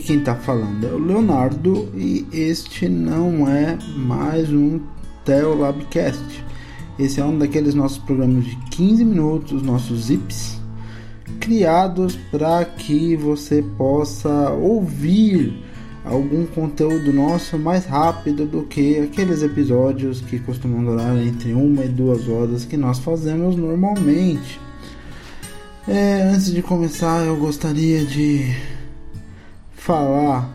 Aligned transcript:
quem 0.00 0.18
está 0.18 0.34
falando 0.34 0.86
é 0.86 0.90
o 0.90 0.98
Leonardo 0.98 1.88
e 1.94 2.26
este 2.32 2.88
não 2.88 3.48
é 3.48 3.78
mais 3.96 4.50
um 4.52 4.80
Teolabcast. 5.24 6.44
Esse 6.98 7.20
é 7.20 7.24
um 7.24 7.38
daqueles 7.38 7.74
nossos 7.74 7.98
programas 7.98 8.44
de 8.44 8.56
15 8.70 9.04
minutos, 9.04 9.62
nossos 9.62 10.06
zips, 10.06 10.60
criados 11.38 12.16
para 12.30 12.64
que 12.64 13.16
você 13.16 13.62
possa 13.76 14.50
ouvir 14.50 15.62
algum 16.04 16.46
conteúdo 16.46 17.12
nosso 17.12 17.58
mais 17.58 17.84
rápido 17.84 18.46
do 18.46 18.62
que 18.62 18.98
aqueles 18.98 19.42
episódios 19.42 20.20
que 20.20 20.38
costumam 20.38 20.84
durar 20.84 21.16
entre 21.18 21.52
uma 21.52 21.84
e 21.84 21.88
duas 21.88 22.28
horas 22.28 22.64
que 22.64 22.76
nós 22.76 22.98
fazemos 22.98 23.56
normalmente. 23.56 24.60
É, 25.88 26.22
antes 26.22 26.52
de 26.52 26.62
começar, 26.62 27.24
eu 27.24 27.36
gostaria 27.36 28.04
de 28.04 28.54
falar 29.80 30.54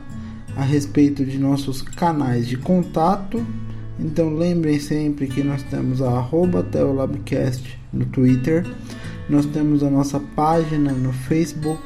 a 0.55 0.63
respeito 0.63 1.25
de 1.25 1.38
nossos 1.38 1.81
canais 1.81 2.47
de 2.47 2.57
contato. 2.57 3.45
Então 3.99 4.34
lembrem 4.34 4.79
sempre 4.79 5.27
que 5.27 5.43
nós 5.43 5.63
temos 5.63 6.01
a 6.01 6.11
arroba 6.11 6.61
Teolabcast 6.63 7.79
no 7.91 8.05
Twitter, 8.05 8.65
nós 9.29 9.45
temos 9.48 9.84
a 9.84 9.89
nossa 9.89 10.20
página 10.20 10.91
no 10.91 11.11
Facebook, 11.11 11.81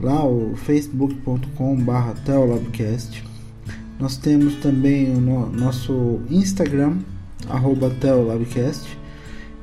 lá 0.00 0.24
o 0.24 0.54
facebook.com.br 0.56 2.20
Teolabcast. 2.24 3.24
Nós 3.98 4.16
temos 4.16 4.56
também 4.56 5.14
o 5.14 5.20
no, 5.20 5.50
nosso 5.50 6.20
Instagram, 6.28 6.98
arroba 7.48 7.88
Teolabcast. 7.88 8.98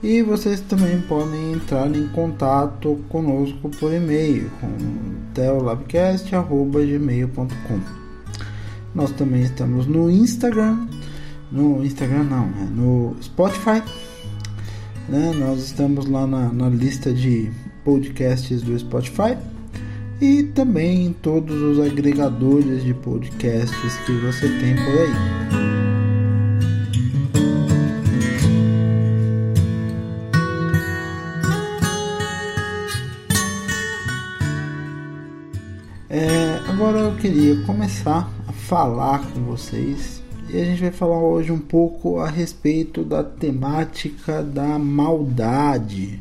E 0.01 0.23
vocês 0.23 0.61
também 0.61 1.01
podem 1.01 1.51
entrar 1.53 1.93
em 1.93 2.07
contato 2.07 2.97
conosco 3.09 3.69
por 3.69 3.93
e-mail 3.93 4.49
teolabcast.gmail.com 5.39 7.79
Nós 8.93 9.11
também 9.11 9.43
estamos 9.43 9.87
no 9.87 10.11
Instagram, 10.11 10.85
no 11.49 11.81
Instagram 11.85 12.23
não, 12.23 12.49
é 12.61 12.65
no 12.65 13.15
Spotify. 13.21 13.81
Né? 15.07 15.31
Nós 15.39 15.63
estamos 15.63 16.07
lá 16.07 16.27
na, 16.27 16.51
na 16.51 16.67
lista 16.67 17.13
de 17.13 17.49
podcasts 17.85 18.61
do 18.61 18.77
Spotify 18.77 19.37
e 20.19 20.43
também 20.43 21.05
em 21.05 21.13
todos 21.13 21.61
os 21.61 21.79
agregadores 21.79 22.83
de 22.83 22.93
podcasts 22.93 23.95
que 24.05 24.11
você 24.19 24.49
tem 24.59 24.75
por 24.75 24.99
aí. 24.99 25.38
Queria 37.19 37.61
começar 37.65 38.31
a 38.47 38.53
falar 38.53 39.29
com 39.33 39.41
vocês 39.41 40.23
e 40.49 40.57
a 40.57 40.63
gente 40.63 40.79
vai 40.79 40.91
falar 40.91 41.19
hoje 41.19 41.51
um 41.51 41.59
pouco 41.59 42.17
a 42.17 42.29
respeito 42.29 43.03
da 43.03 43.21
temática 43.21 44.41
da 44.41 44.79
maldade. 44.79 46.17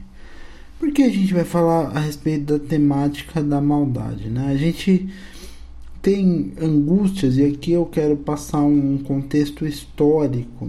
Por 0.76 0.90
que 0.90 1.04
a 1.04 1.08
gente 1.08 1.32
vai 1.32 1.44
falar 1.44 1.96
a 1.96 2.00
respeito 2.00 2.58
da 2.58 2.58
temática 2.58 3.40
da 3.40 3.60
maldade? 3.60 4.28
Né? 4.28 4.50
A 4.50 4.56
gente 4.56 5.08
tem 6.02 6.52
angústias 6.60 7.36
e 7.36 7.44
aqui 7.44 7.70
eu 7.70 7.86
quero 7.86 8.16
passar 8.16 8.62
um 8.62 8.98
contexto 8.98 9.64
histórico 9.64 10.68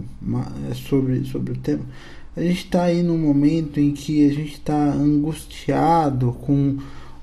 sobre, 0.76 1.26
sobre 1.26 1.54
o 1.54 1.58
tema. 1.58 1.86
A 2.38 2.42
gente 2.42 2.66
está 2.66 2.84
aí 2.84 3.02
num 3.02 3.18
momento 3.18 3.80
em 3.80 3.94
que 3.94 4.30
a 4.30 4.32
gente 4.32 4.54
está 4.54 4.94
angustiado 4.94 6.34
com 6.42 6.78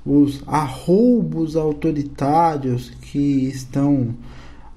os 0.07 0.41
arroubos 0.47 1.57
autoritários 1.57 2.89
que 2.89 3.49
estão 3.49 4.15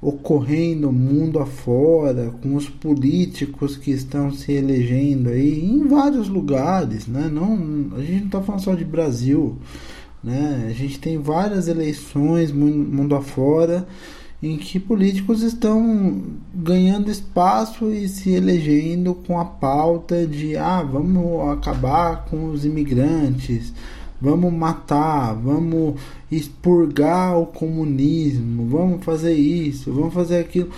ocorrendo 0.03 0.91
mundo 0.91 1.39
afora, 1.39 2.33
com 2.43 2.57
os 2.57 2.69
políticos 2.69 3.77
que 3.77 3.91
estão 3.91 4.33
se 4.33 4.53
elegendo 4.53 5.29
aí 5.29 5.65
em 5.65 5.87
vários 5.87 6.29
lugares, 6.29 7.07
né? 7.07 7.29
Não, 7.31 7.55
a 7.97 8.01
gente 8.01 8.21
não 8.21 8.27
está 8.27 8.43
falando 8.43 8.63
só 8.63 8.75
de 8.75 8.85
Brasil, 8.85 9.57
né? 10.25 10.67
A 10.69 10.73
gente 10.73 10.99
tem 10.99 11.19
várias 11.19 11.69
eleições 11.69 12.51
mundo 12.51 13.15
afora 13.15 13.87
em 14.43 14.57
que 14.57 14.81
políticos 14.81 15.43
estão 15.43 16.23
ganhando 16.55 17.11
espaço 17.11 17.93
e 17.93 18.09
se 18.09 18.31
elegendo 18.31 19.15
com 19.15 19.39
a 19.39 19.45
pauta 19.45 20.27
de 20.27 20.57
ah, 20.57 20.83
vamos 20.83 21.51
acabar 21.51 22.25
com 22.25 22.47
os 22.47 22.65
imigrantes, 22.65 23.75
vamos 24.21 24.53
matar, 24.53 25.35
vamos 25.35 26.01
expurgar 26.31 27.39
o 27.39 27.47
comunismo, 27.47 28.67
vamos 28.69 29.05
fazer 29.05 29.35
isso, 29.35 29.93
vamos 29.93 30.13
fazer 30.13 30.39
aquilo. 30.39 30.71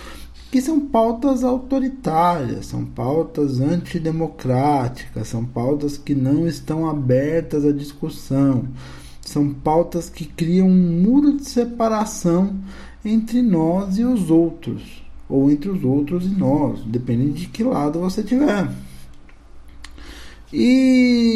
Que 0.51 0.61
são 0.61 0.79
pautas 0.79 1.43
autoritárias, 1.43 2.67
são 2.67 2.85
pautas 2.85 3.59
antidemocráticas, 3.59 5.27
são 5.27 5.43
pautas 5.43 5.97
que 5.97 6.13
não 6.13 6.47
estão 6.47 6.87
abertas 6.87 7.65
à 7.65 7.71
discussão, 7.71 8.65
são 9.21 9.51
pautas 9.51 10.09
que 10.09 10.25
criam 10.25 10.67
um 10.67 11.01
muro 11.01 11.37
de 11.37 11.45
separação 11.45 12.55
entre 13.03 13.41
nós 13.41 13.97
e 13.97 14.03
os 14.03 14.29
outros, 14.29 15.03
ou 15.27 15.49
entre 15.49 15.69
os 15.69 15.83
outros 15.83 16.25
e 16.25 16.29
nós, 16.29 16.81
dependendo 16.85 17.33
de 17.33 17.47
que 17.47 17.63
lado 17.63 17.99
você 17.99 18.21
estiver. 18.21 18.69
E 20.55 21.32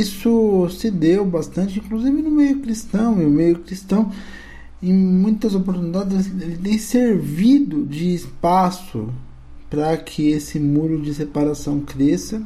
isso 0.00 0.68
se 0.70 0.90
deu 0.90 1.24
bastante, 1.24 1.78
inclusive 1.78 2.22
no 2.22 2.30
meio 2.30 2.60
cristão, 2.60 3.20
e 3.20 3.24
o 3.24 3.30
meio 3.30 3.58
cristão, 3.60 4.10
em 4.82 4.92
muitas 4.92 5.54
oportunidades, 5.54 6.26
ele 6.26 6.56
tem 6.56 6.78
servido 6.78 7.84
de 7.84 8.14
espaço 8.14 9.08
para 9.68 9.96
que 9.96 10.30
esse 10.30 10.58
muro 10.58 11.00
de 11.00 11.14
separação 11.14 11.80
cresça. 11.80 12.42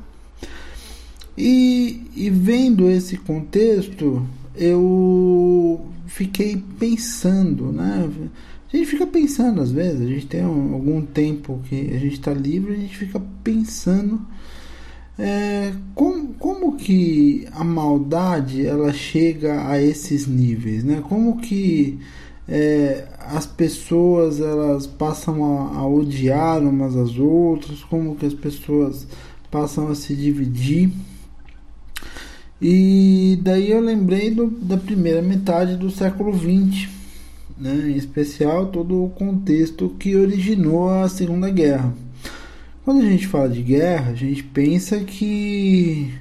E, 1.36 2.02
e 2.14 2.30
vendo 2.30 2.88
esse 2.88 3.16
contexto, 3.16 4.24
eu 4.54 5.84
fiquei 6.06 6.62
pensando, 6.78 7.72
né? 7.72 8.08
A 8.72 8.76
gente 8.76 8.88
fica 8.88 9.06
pensando 9.06 9.60
às 9.60 9.70
vezes, 9.70 10.00
a 10.00 10.06
gente 10.06 10.26
tem 10.26 10.42
algum 10.42 11.02
tempo 11.02 11.60
que 11.68 11.92
a 11.92 11.98
gente 11.98 12.14
está 12.14 12.32
livre, 12.32 12.72
a 12.72 12.76
gente 12.76 12.96
fica 12.96 13.20
pensando 13.42 14.20
é, 15.18 15.72
como, 15.94 16.34
como 16.34 16.76
que 16.76 17.46
a 17.52 17.62
maldade 17.62 18.66
ela 18.66 18.92
chega 18.92 19.68
a 19.68 19.80
esses 19.80 20.26
níveis, 20.26 20.82
né? 20.82 21.02
Como 21.08 21.38
que 21.38 21.98
é, 22.48 23.06
as 23.20 23.46
pessoas 23.46 24.40
elas 24.40 24.86
passam 24.86 25.44
a, 25.44 25.78
a, 25.78 25.86
odiar 25.86 26.62
umas 26.62 26.96
às 26.96 27.16
outras, 27.16 27.82
como 27.84 28.16
que 28.16 28.26
as 28.26 28.34
pessoas 28.34 29.06
passam 29.50 29.88
a 29.88 29.94
se 29.94 30.14
dividir. 30.14 30.90
E 32.60 33.38
daí 33.42 33.70
eu 33.70 33.80
lembrei 33.80 34.30
do, 34.30 34.48
da 34.48 34.76
primeira 34.76 35.22
metade 35.22 35.76
do 35.76 35.90
século 35.90 36.36
XX, 36.36 36.88
né? 37.58 37.90
em 37.90 37.96
especial 37.96 38.66
todo 38.66 39.04
o 39.04 39.10
contexto 39.10 39.94
que 39.98 40.16
originou 40.16 40.90
a 40.90 41.08
Segunda 41.08 41.50
Guerra. 41.50 41.94
Quando 42.84 43.00
a 43.00 43.08
gente 43.08 43.26
fala 43.26 43.48
de 43.48 43.62
guerra, 43.62 44.10
a 44.10 44.14
gente 44.14 44.42
pensa 44.42 44.98
que 45.00 46.12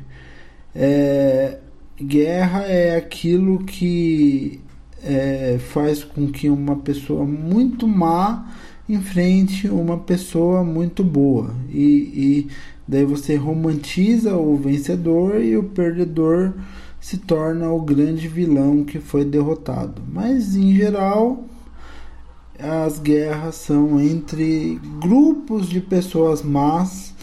é, 0.73 1.57
guerra 2.01 2.61
é 2.61 2.95
aquilo 2.95 3.65
que 3.65 4.61
é, 5.03 5.57
faz 5.59 6.03
com 6.03 6.31
que 6.31 6.49
uma 6.49 6.77
pessoa 6.77 7.25
muito 7.25 7.85
má 7.85 8.49
enfrente 8.87 9.69
uma 9.69 9.97
pessoa 9.97 10.63
muito 10.63 11.03
boa. 11.03 11.53
E, 11.69 11.83
e 11.83 12.47
daí 12.87 13.03
você 13.03 13.35
romantiza 13.35 14.35
o 14.37 14.55
vencedor 14.55 15.41
e 15.41 15.57
o 15.57 15.63
perdedor 15.63 16.53
se 16.99 17.17
torna 17.17 17.69
o 17.69 17.81
grande 17.81 18.27
vilão 18.29 18.85
que 18.85 18.99
foi 18.99 19.25
derrotado. 19.25 20.01
Mas 20.09 20.55
em 20.55 20.73
geral 20.73 21.43
as 22.59 22.99
guerras 22.99 23.55
são 23.55 23.99
entre 23.99 24.79
grupos 25.01 25.67
de 25.67 25.81
pessoas 25.81 26.41
más 26.41 27.13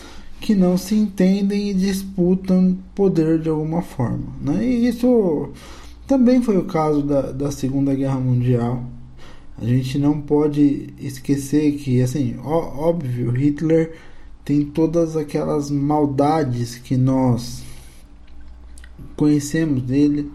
que 0.40 0.54
não 0.54 0.76
se 0.78 0.94
entendem 0.94 1.70
e 1.70 1.74
disputam 1.74 2.76
poder 2.94 3.38
de 3.38 3.48
alguma 3.48 3.82
forma. 3.82 4.26
Né? 4.40 4.64
E 4.64 4.88
isso 4.88 5.50
também 6.06 6.42
foi 6.42 6.56
o 6.56 6.64
caso 6.64 7.02
da, 7.02 7.30
da 7.30 7.50
Segunda 7.50 7.94
Guerra 7.94 8.18
Mundial. 8.18 8.82
A 9.60 9.64
gente 9.64 9.98
não 9.98 10.20
pode 10.20 10.88
esquecer 10.98 11.72
que, 11.72 12.00
assim, 12.00 12.36
ó, 12.42 12.88
óbvio, 12.88 13.30
Hitler 13.30 13.92
tem 14.44 14.64
todas 14.64 15.16
aquelas 15.16 15.70
maldades 15.70 16.76
que 16.76 16.96
nós 16.96 17.62
conhecemos 19.14 19.82
dele, 19.82 20.30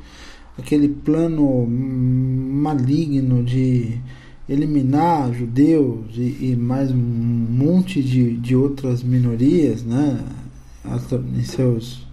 aquele 0.57 0.87
plano 0.87 1.65
maligno 1.67 3.43
de 3.43 3.99
eliminar 4.47 5.33
judeus 5.33 6.15
e, 6.15 6.51
e, 6.51 6.55
mais 6.55 6.91
um 6.91 6.95
monte 6.95 8.01
de, 8.03 8.37
de 8.37 8.55
outras 8.55 9.01
minorias, 9.01 9.83
né, 9.83 10.23
em 11.35 11.43
seus, 11.43 12.07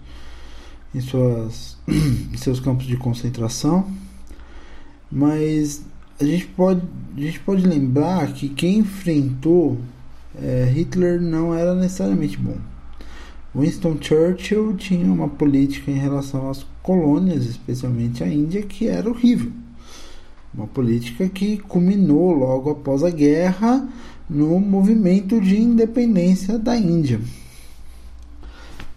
em, 0.93 0.99
suas, 0.99 1.77
em 1.87 2.37
seus 2.37 2.59
campos 2.59 2.85
de 2.85 2.97
concentração, 2.97 3.85
mas 5.11 5.83
a 6.19 6.25
gente 6.25 6.47
pode, 6.47 6.81
a 7.15 7.19
gente 7.19 7.39
pode 7.39 7.65
lembrar 7.67 8.33
que 8.33 8.49
quem 8.49 8.79
enfrentou 8.79 9.77
é, 10.41 10.65
Hitler 10.73 11.21
não 11.21 11.53
era 11.53 11.75
necessariamente 11.75 12.37
bom. 12.37 12.57
Winston 13.55 13.97
Churchill 14.01 14.75
tinha 14.75 15.05
uma 15.05 15.27
política 15.27 15.91
em 15.91 15.97
relação 15.99 16.49
às 16.49 16.65
colônias, 16.81 17.45
especialmente 17.45 18.23
a 18.23 18.27
Índia, 18.27 18.63
que 18.63 18.87
era 18.87 19.07
horrível. 19.07 19.51
Uma 20.53 20.67
política 20.67 21.27
que 21.27 21.57
culminou 21.57 22.31
logo 22.31 22.69
após 22.69 23.03
a 23.03 23.09
guerra 23.09 23.87
no 24.29 24.59
movimento 24.59 25.41
de 25.41 25.59
independência 25.59 26.57
da 26.59 26.77
Índia. 26.77 27.19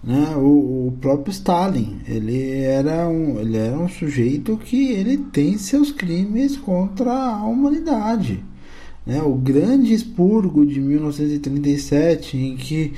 Né? 0.06 0.36
O, 0.36 0.86
o, 0.88 0.98
próprio 1.00 1.32
Stalin, 1.32 1.98
ele 2.06 2.60
era, 2.60 3.08
um, 3.08 3.40
ele 3.40 3.56
era 3.56 3.76
um 3.76 3.88
sujeito 3.88 4.56
que 4.56 4.92
ele 4.92 5.16
tem 5.16 5.58
seus 5.58 5.90
crimes 5.90 6.56
contra 6.56 7.12
a 7.12 7.44
humanidade. 7.44 8.44
Né? 9.04 9.20
O 9.22 9.34
grande 9.34 9.92
expurgo 9.92 10.64
de 10.64 10.80
1937, 10.80 12.36
em 12.36 12.56
que, 12.56 12.92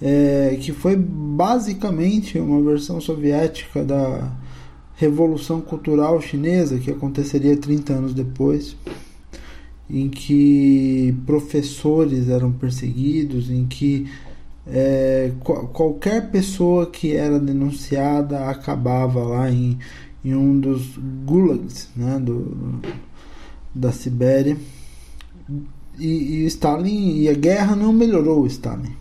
é, 0.00 0.56
que 0.60 0.72
foi 0.72 0.96
basicamente 0.96 2.38
uma 2.38 2.62
versão 2.62 3.00
soviética 3.00 3.84
da 3.84 4.32
Revolução 4.98 5.60
Cultural 5.60 6.20
Chinesa, 6.20 6.76
que 6.76 6.90
aconteceria 6.90 7.56
30 7.56 7.92
anos 7.92 8.14
depois, 8.14 8.76
em 9.88 10.08
que 10.08 11.14
professores 11.24 12.28
eram 12.28 12.50
perseguidos, 12.50 13.48
em 13.48 13.64
que 13.64 14.08
é, 14.66 15.30
qualquer 15.72 16.32
pessoa 16.32 16.90
que 16.90 17.14
era 17.14 17.38
denunciada 17.38 18.50
acabava 18.50 19.22
lá 19.22 19.48
em, 19.48 19.78
em 20.24 20.34
um 20.34 20.58
dos 20.58 20.98
gulags 21.24 21.88
né, 21.94 22.18
do, 22.18 22.80
da 23.72 23.92
Sibéria. 23.92 24.56
E, 25.96 26.42
e 26.42 26.46
Stalin 26.46 27.20
e 27.20 27.28
a 27.28 27.34
guerra 27.34 27.76
não 27.76 27.92
melhorou 27.92 28.44
Stalin. 28.48 28.96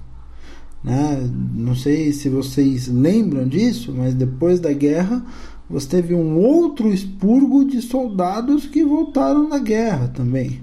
Né? 0.84 1.28
Não 1.56 1.76
sei 1.76 2.14
se 2.14 2.30
vocês 2.30 2.88
lembram 2.88 3.48
disso, 3.48 3.92
mas 3.98 4.14
depois 4.14 4.60
da 4.60 4.72
guerra 4.72 5.26
você 5.69 5.88
teve 5.88 6.16
um 6.16 6.38
outro 6.38 6.92
expurgo 6.94 7.66
de 7.66 7.81
soldados 7.81 8.66
que 8.66 8.84
voltaram 8.84 9.50
da 9.50 9.60
guerra 9.60 10.08
também. 10.08 10.62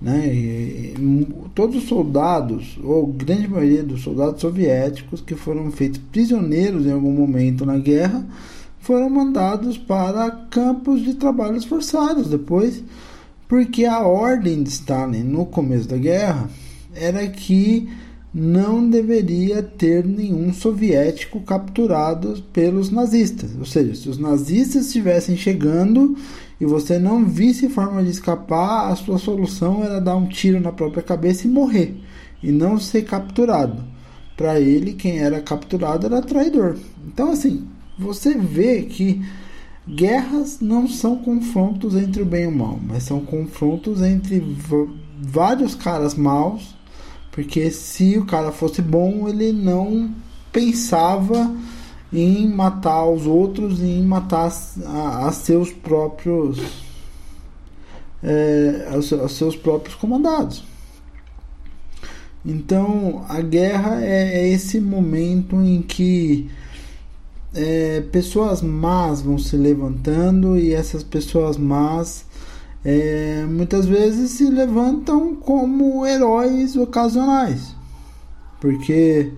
Né? 0.00 0.34
E, 0.34 0.94
e, 0.98 1.26
todos 1.54 1.76
os 1.76 1.88
soldados, 1.88 2.78
ou 2.82 3.06
grande 3.06 3.46
maioria 3.46 3.82
dos 3.82 4.02
soldados 4.02 4.40
soviéticos 4.40 5.20
que 5.20 5.34
foram 5.34 5.70
feitos 5.70 6.00
prisioneiros 6.10 6.86
em 6.86 6.92
algum 6.92 7.12
momento 7.12 7.66
na 7.66 7.76
guerra, 7.76 8.26
foram 8.78 9.10
mandados 9.10 9.76
para 9.76 10.30
campos 10.50 11.02
de 11.02 11.14
trabalhos 11.14 11.66
forçados 11.66 12.28
depois, 12.28 12.82
porque 13.46 13.84
a 13.84 14.00
ordem 14.00 14.62
de 14.62 14.70
Stalin 14.70 15.22
no 15.22 15.44
começo 15.44 15.86
da 15.86 15.98
guerra 15.98 16.48
era 16.94 17.26
que 17.28 17.88
não 18.32 18.88
deveria 18.88 19.62
ter 19.62 20.04
nenhum 20.04 20.52
soviético 20.52 21.40
capturado 21.40 22.42
pelos 22.52 22.90
nazistas. 22.90 23.50
Ou 23.58 23.64
seja, 23.64 23.94
se 23.94 24.08
os 24.08 24.18
nazistas 24.18 24.86
estivessem 24.86 25.36
chegando 25.36 26.16
e 26.60 26.64
você 26.64 26.98
não 26.98 27.24
visse 27.24 27.68
forma 27.68 28.02
de 28.02 28.10
escapar, 28.10 28.90
a 28.90 28.96
sua 28.96 29.18
solução 29.18 29.82
era 29.82 30.00
dar 30.00 30.16
um 30.16 30.28
tiro 30.28 30.60
na 30.60 30.70
própria 30.70 31.02
cabeça 31.02 31.46
e 31.46 31.50
morrer, 31.50 31.96
e 32.42 32.52
não 32.52 32.78
ser 32.78 33.02
capturado. 33.02 33.82
Para 34.36 34.60
ele, 34.60 34.92
quem 34.92 35.18
era 35.18 35.40
capturado 35.40 36.06
era 36.06 36.22
traidor. 36.22 36.76
Então, 37.06 37.30
assim, 37.30 37.66
você 37.98 38.34
vê 38.34 38.82
que 38.82 39.20
guerras 39.86 40.60
não 40.60 40.86
são 40.88 41.16
confrontos 41.16 41.94
entre 41.94 42.22
o 42.22 42.26
bem 42.26 42.44
e 42.44 42.46
o 42.46 42.52
mal, 42.52 42.78
mas 42.82 43.02
são 43.02 43.20
confrontos 43.20 44.00
entre 44.02 44.42
vários 45.20 45.74
caras 45.74 46.14
maus, 46.14 46.74
porque 47.30 47.70
se 47.70 48.18
o 48.18 48.24
cara 48.24 48.50
fosse 48.50 48.82
bom, 48.82 49.28
ele 49.28 49.52
não 49.52 50.12
pensava 50.52 51.54
em 52.12 52.48
matar 52.48 53.06
os 53.06 53.26
outros 53.26 53.80
e 53.80 53.86
em 53.86 54.02
matar 54.02 54.52
a, 54.84 55.28
a 55.28 55.32
seus 55.32 55.70
próprios 55.70 56.58
é, 58.22 58.88
seus 59.28 59.56
próprios 59.56 59.94
comandados. 59.94 60.64
Então 62.44 63.24
a 63.28 63.40
guerra 63.40 64.02
é, 64.02 64.40
é 64.40 64.48
esse 64.48 64.80
momento 64.80 65.56
em 65.56 65.82
que 65.82 66.50
é, 67.54 68.00
pessoas 68.12 68.62
más 68.62 69.22
vão 69.22 69.38
se 69.38 69.56
levantando 69.56 70.56
e 70.56 70.72
essas 70.72 71.02
pessoas 71.02 71.56
más 71.56 72.24
é, 72.84 73.44
muitas 73.48 73.86
vezes 73.86 74.30
se 74.32 74.48
levantam 74.48 75.34
como 75.34 76.06
heróis 76.06 76.76
ocasionais, 76.76 77.74
porque 78.60 79.32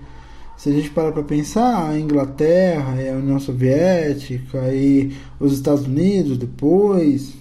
se 0.56 0.68
a 0.68 0.72
gente 0.72 0.90
parar 0.90 1.10
para 1.10 1.24
pensar, 1.24 1.90
a 1.90 1.98
Inglaterra 1.98 3.02
e 3.02 3.08
a 3.08 3.14
União 3.14 3.40
Soviética 3.40 4.72
e 4.72 5.12
os 5.40 5.52
Estados 5.54 5.86
Unidos 5.86 6.38
depois, 6.38 7.34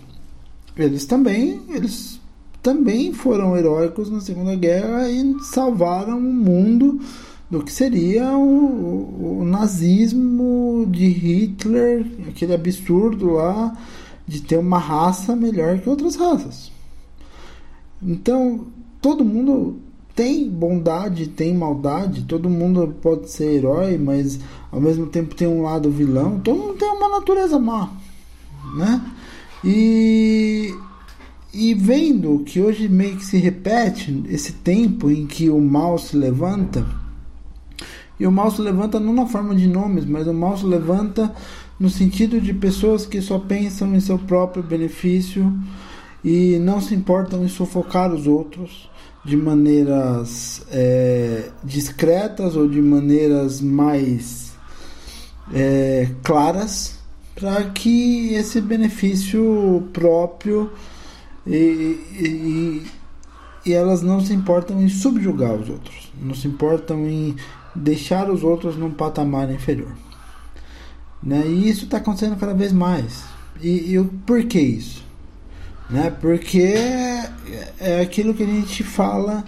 eles 0.76 1.06
também, 1.06 1.62
eles 1.70 2.20
também 2.64 3.14
foram 3.14 3.56
heróicos 3.56 4.10
na 4.10 4.22
Segunda 4.22 4.56
Guerra 4.56 5.08
e 5.10 5.36
salvaram 5.44 6.18
o 6.18 6.34
mundo 6.34 7.00
do 7.48 7.64
que 7.64 7.72
seria 7.72 8.32
o, 8.36 9.42
o 9.42 9.46
nazismo 9.46 10.88
de 10.90 11.08
Hitler, 11.08 12.06
aquele 12.28 12.56
absurdo 12.56 13.34
lá 13.34 13.78
de 14.32 14.42
ter 14.42 14.58
uma 14.58 14.78
raça 14.78 15.36
melhor 15.36 15.78
que 15.80 15.90
outras 15.90 16.16
raças. 16.16 16.72
Então, 18.02 18.68
todo 19.02 19.26
mundo 19.26 19.82
tem 20.16 20.50
bondade, 20.50 21.28
tem 21.28 21.54
maldade, 21.54 22.22
todo 22.22 22.50
mundo 22.50 22.96
pode 23.02 23.30
ser 23.30 23.56
herói, 23.56 23.98
mas 23.98 24.40
ao 24.72 24.80
mesmo 24.80 25.08
tempo 25.08 25.36
tem 25.36 25.50
um 25.50 25.64
lado 25.64 25.92
vilão, 25.92 26.40
todo 26.40 26.58
mundo 26.58 26.76
tem 26.76 26.88
uma 26.88 27.10
natureza 27.10 27.60
má, 27.60 27.92
né? 28.78 29.02
E 29.66 30.74
e 31.54 31.74
vendo 31.74 32.40
que 32.46 32.62
hoje 32.62 32.88
meio 32.88 33.18
que 33.18 33.26
se 33.26 33.38
repete 33.38 34.24
esse 34.30 34.54
tempo 34.54 35.12
em 35.12 35.28
que 35.28 35.50
o 35.50 35.60
mal 35.60 35.98
se 35.98 36.16
levanta, 36.16 36.86
e 38.18 38.26
o 38.26 38.32
mal 38.32 38.50
se 38.50 38.62
levanta 38.62 38.98
não 38.98 39.12
na 39.12 39.26
forma 39.26 39.54
de 39.54 39.68
nomes, 39.68 40.06
mas 40.06 40.26
o 40.26 40.34
mal 40.34 40.58
se 40.58 40.66
levanta 40.66 41.36
no 41.82 41.90
sentido 41.90 42.40
de 42.40 42.54
pessoas 42.54 43.08
que 43.08 43.20
só 43.24 43.40
pensam 43.40 43.96
em 43.96 44.00
seu 44.00 44.20
próprio 44.20 44.62
benefício 44.62 45.52
e 46.24 46.60
não 46.60 46.80
se 46.80 46.94
importam 46.94 47.44
em 47.44 47.48
sufocar 47.48 48.14
os 48.14 48.28
outros 48.28 48.88
de 49.26 49.36
maneiras 49.36 50.62
é, 50.72 51.50
discretas 51.64 52.56
ou 52.56 52.68
de 52.68 52.80
maneiras 52.80 53.60
mais 53.62 54.52
é, 55.52 56.08
claras 56.22 57.00
para 57.34 57.64
que 57.72 58.36
esse 58.36 58.62
benefício 58.62 59.90
próprio 59.92 60.72
e, 61.48 61.98
e, 62.14 62.86
e, 63.66 63.74
elas 63.74 64.04
não 64.04 64.22
se 64.22 64.36
importam 64.36 64.80
em 64.80 64.88
subjugar 64.88 65.56
os 65.56 65.68
outros, 65.68 66.12
não 66.22 66.36
se 66.36 66.48
importam 66.48 67.08
em 67.08 67.36
deixar 67.76 68.30
os 68.30 68.44
outros 68.44 68.78
num 68.78 68.92
patamar 68.92 69.52
inferior. 69.52 69.96
Né? 71.22 71.44
E 71.48 71.70
isso 71.70 71.86
está 71.86 71.98
acontecendo 71.98 72.36
cada 72.36 72.54
vez 72.54 72.72
mais. 72.72 73.24
E, 73.62 73.96
e 73.96 74.04
por 74.26 74.44
que 74.46 74.60
isso? 74.60 75.12
né? 75.92 76.10
Porque 76.10 76.74
é 77.80 78.02
aquilo 78.02 78.34
que 78.34 78.44
a 78.44 78.48
gente 78.48 78.84
fala 78.84 79.44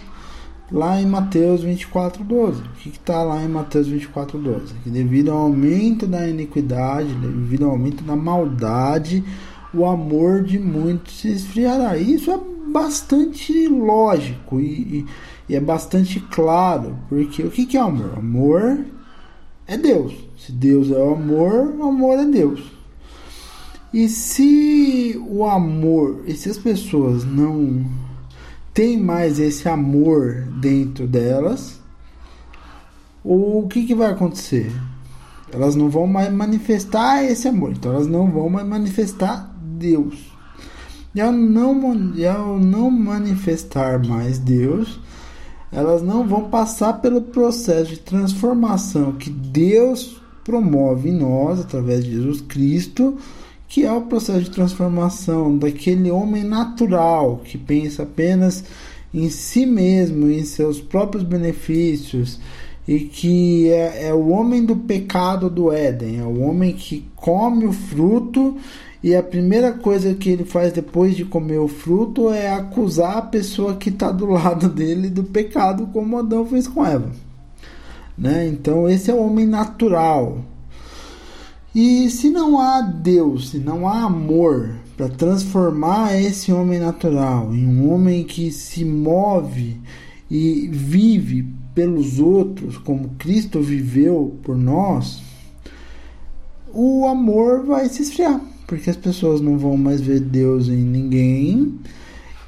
lá 0.70 1.00
em 1.00 1.06
Mateus 1.06 1.62
24, 1.62 2.22
12. 2.22 2.60
O 2.60 2.68
que 2.74 2.90
está 2.90 3.22
lá 3.22 3.42
em 3.42 3.48
Mateus 3.48 3.88
24, 3.88 4.38
12? 4.38 4.74
Que 4.84 4.90
devido 4.90 5.32
ao 5.32 5.38
aumento 5.38 6.06
da 6.06 6.28
iniquidade, 6.28 7.12
devido 7.14 7.64
ao 7.64 7.72
aumento 7.72 8.04
da 8.04 8.14
maldade, 8.14 9.24
o 9.72 9.86
amor 9.86 10.42
de 10.42 10.58
muitos 10.58 11.18
se 11.20 11.32
esfriará. 11.32 11.96
Isso 11.96 12.30
é 12.30 12.38
bastante 12.70 13.66
lógico 13.68 14.60
e, 14.60 14.66
e, 14.66 15.06
e 15.48 15.56
é 15.56 15.60
bastante 15.60 16.20
claro, 16.20 16.98
porque 17.08 17.42
o 17.42 17.50
que, 17.50 17.66
que 17.66 17.76
é 17.76 17.80
amor? 17.80 18.18
Amor 18.18 18.84
é 19.66 19.76
Deus. 19.76 20.14
Se 20.38 20.52
Deus 20.52 20.90
é 20.90 20.98
o 20.98 21.14
amor, 21.14 21.74
o 21.78 21.82
amor 21.84 22.18
é 22.18 22.24
Deus. 22.24 22.60
E 23.92 24.08
se 24.08 25.22
o 25.28 25.44
amor, 25.44 26.24
e 26.26 26.34
se 26.34 26.50
as 26.50 26.58
pessoas 26.58 27.24
não 27.24 27.84
têm 28.74 28.98
mais 28.98 29.38
esse 29.38 29.68
amor 29.68 30.48
dentro 30.60 31.06
delas, 31.06 31.80
o 33.22 33.66
que, 33.68 33.86
que 33.86 33.94
vai 33.94 34.10
acontecer? 34.10 34.70
Elas 35.52 35.76
não 35.76 35.88
vão 35.88 36.06
mais 36.06 36.32
manifestar 36.32 37.22
esse 37.24 37.46
amor, 37.46 37.72
então 37.72 37.92
elas 37.92 38.08
não 38.08 38.28
vão 38.30 38.50
mais 38.50 38.66
manifestar 38.66 39.54
Deus. 39.62 40.32
E 41.14 41.20
ao 41.20 41.30
não, 41.30 42.12
e 42.16 42.26
ao 42.26 42.58
não 42.58 42.90
manifestar 42.90 44.04
mais 44.04 44.38
Deus, 44.38 44.98
elas 45.74 46.02
não 46.02 46.26
vão 46.26 46.48
passar 46.48 47.00
pelo 47.00 47.20
processo 47.20 47.90
de 47.90 47.98
transformação 47.98 49.12
que 49.12 49.28
Deus 49.28 50.22
promove 50.44 51.08
em 51.08 51.12
nós 51.12 51.60
através 51.60 52.04
de 52.04 52.12
Jesus 52.12 52.40
Cristo 52.40 53.18
que 53.74 53.84
é 53.84 53.92
o 53.92 54.02
processo 54.02 54.42
de 54.42 54.50
transformação 54.50 55.58
daquele 55.58 56.08
homem 56.08 56.44
natural 56.44 57.40
que 57.44 57.58
pensa 57.58 58.04
apenas 58.04 58.62
em 59.12 59.28
si 59.28 59.66
mesmo, 59.66 60.30
em 60.30 60.44
seus 60.44 60.80
próprios 60.80 61.24
benefícios, 61.24 62.38
e 62.86 63.00
que 63.00 63.68
é, 63.70 64.08
é, 64.08 64.14
o 64.14 64.28
homem 64.28 64.64
do 64.64 64.76
pecado 64.76 65.50
do 65.50 65.72
Éden, 65.72 66.20
é 66.20 66.22
o 66.22 66.42
homem 66.42 66.72
que 66.72 67.04
come 67.16 67.66
o 67.66 67.72
fruto 67.72 68.56
e 69.04 69.14
a 69.14 69.22
primeira 69.22 69.70
coisa 69.70 70.14
que 70.14 70.30
ele 70.30 70.46
faz 70.46 70.72
depois 70.72 71.14
de 71.14 71.26
comer 71.26 71.58
o 71.58 71.68
fruto 71.68 72.30
é 72.30 72.50
acusar 72.50 73.18
a 73.18 73.22
pessoa 73.22 73.76
que 73.76 73.90
está 73.90 74.10
do 74.10 74.24
lado 74.24 74.66
dele 74.66 75.10
do 75.10 75.22
pecado, 75.22 75.88
como 75.88 76.16
Adão 76.16 76.46
fez 76.46 76.66
com 76.66 76.86
Eva. 76.86 77.12
Né? 78.16 78.48
Então, 78.48 78.88
esse 78.88 79.10
é 79.10 79.14
o 79.14 79.22
homem 79.22 79.44
natural. 79.44 80.38
E 81.74 82.08
se 82.08 82.30
não 82.30 82.58
há 82.58 82.80
Deus, 82.80 83.50
se 83.50 83.58
não 83.58 83.86
há 83.86 84.04
amor 84.04 84.74
para 84.96 85.10
transformar 85.10 86.18
esse 86.18 86.50
homem 86.50 86.80
natural 86.80 87.54
em 87.54 87.66
um 87.66 87.92
homem 87.92 88.24
que 88.24 88.50
se 88.50 88.86
move 88.86 89.82
e 90.30 90.66
vive 90.72 91.46
pelos 91.74 92.18
outros, 92.18 92.78
como 92.78 93.10
Cristo 93.18 93.60
viveu 93.60 94.38
por 94.42 94.56
nós, 94.56 95.22
o 96.72 97.06
amor 97.06 97.66
vai 97.66 97.86
se 97.90 98.00
esfriar, 98.00 98.40
porque 98.66 98.90
as 98.90 98.96
pessoas 98.96 99.40
não 99.40 99.58
vão 99.58 99.76
mais 99.76 100.00
ver 100.00 100.20
Deus 100.20 100.68
em 100.68 100.82
ninguém. 100.82 101.78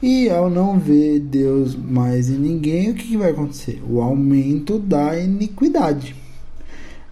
E 0.02 0.28
ao 0.28 0.50
não 0.50 0.78
ver 0.78 1.20
Deus 1.20 1.74
mais 1.74 2.28
em 2.28 2.38
ninguém, 2.38 2.90
o 2.90 2.94
que, 2.94 3.08
que 3.08 3.16
vai 3.16 3.30
acontecer? 3.30 3.82
O 3.88 4.00
aumento 4.00 4.78
da 4.78 5.18
iniquidade. 5.18 6.14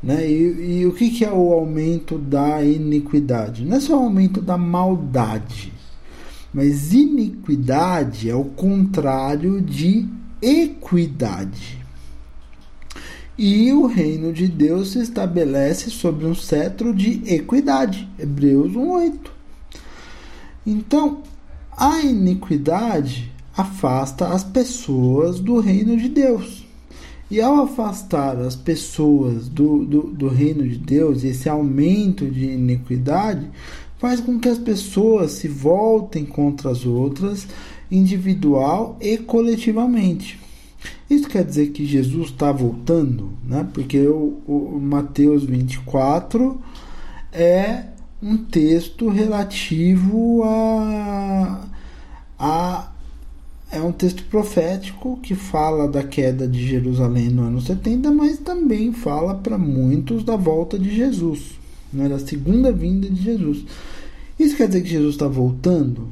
Né? 0.02 0.30
E, 0.30 0.80
e 0.80 0.86
o 0.86 0.92
que, 0.92 1.10
que 1.10 1.24
é 1.24 1.32
o 1.32 1.52
aumento 1.52 2.18
da 2.18 2.62
iniquidade? 2.62 3.64
Não 3.64 3.78
é 3.78 3.80
só 3.80 3.98
o 3.98 4.04
aumento 4.04 4.42
da 4.42 4.58
maldade, 4.58 5.72
mas 6.52 6.92
iniquidade 6.92 8.28
é 8.28 8.34
o 8.34 8.44
contrário 8.44 9.62
de 9.62 10.06
equidade. 10.42 11.83
E 13.36 13.72
o 13.72 13.86
reino 13.86 14.32
de 14.32 14.46
Deus 14.46 14.92
se 14.92 15.00
estabelece 15.00 15.90
sobre 15.90 16.24
um 16.24 16.36
cetro 16.36 16.94
de 16.94 17.20
equidade. 17.26 18.08
Hebreus 18.16 18.72
1:8. 18.74 19.32
Então, 20.64 21.18
a 21.76 22.00
iniquidade 22.00 23.32
afasta 23.56 24.28
as 24.28 24.44
pessoas 24.44 25.40
do 25.40 25.58
reino 25.58 25.96
de 25.96 26.08
Deus. 26.08 26.64
E 27.28 27.40
ao 27.40 27.64
afastar 27.64 28.36
as 28.36 28.54
pessoas 28.54 29.48
do, 29.48 29.84
do, 29.84 30.02
do 30.02 30.28
reino 30.28 30.68
de 30.68 30.76
Deus, 30.76 31.24
esse 31.24 31.48
aumento 31.48 32.30
de 32.30 32.44
iniquidade 32.44 33.50
faz 33.98 34.20
com 34.20 34.38
que 34.38 34.48
as 34.48 34.58
pessoas 34.58 35.32
se 35.32 35.48
voltem 35.48 36.24
contra 36.24 36.70
as 36.70 36.86
outras, 36.86 37.48
individual 37.90 38.96
e 39.00 39.16
coletivamente. 39.16 40.43
Isso 41.08 41.28
quer 41.28 41.44
dizer 41.44 41.70
que 41.70 41.84
Jesus 41.84 42.30
está 42.30 42.50
voltando, 42.50 43.30
né? 43.44 43.68
porque 43.72 43.98
o, 44.06 44.40
o 44.46 44.80
Mateus 44.80 45.44
24 45.44 46.60
é 47.32 47.86
um 48.22 48.38
texto 48.38 49.08
relativo 49.08 50.42
a, 50.44 51.68
a. 52.38 52.90
É 53.70 53.80
um 53.80 53.90
texto 53.90 54.22
profético 54.26 55.18
que 55.20 55.34
fala 55.34 55.88
da 55.88 56.02
queda 56.02 56.46
de 56.46 56.64
Jerusalém 56.64 57.28
no 57.28 57.42
ano 57.42 57.60
70, 57.60 58.10
mas 58.12 58.38
também 58.38 58.92
fala 58.92 59.34
para 59.34 59.58
muitos 59.58 60.22
da 60.22 60.36
volta 60.36 60.78
de 60.78 60.94
Jesus, 60.94 61.58
né? 61.92 62.08
da 62.08 62.20
segunda 62.20 62.70
vinda 62.70 63.10
de 63.10 63.20
Jesus. 63.20 63.64
Isso 64.38 64.56
quer 64.56 64.68
dizer 64.68 64.82
que 64.82 64.90
Jesus 64.90 65.14
está 65.14 65.26
voltando? 65.26 66.08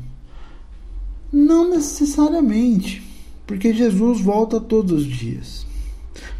Não 1.32 1.70
necessariamente 1.70 3.11
porque 3.46 3.72
Jesus 3.72 4.20
volta 4.20 4.60
todos 4.60 5.02
os 5.02 5.06
dias. 5.06 5.66